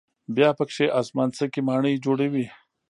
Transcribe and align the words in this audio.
بیا 0.35 0.49
پکې 0.57 0.85
آسمانڅکې 0.99 1.61
ماڼۍ 1.67 1.95
جوړوي. 2.05 2.45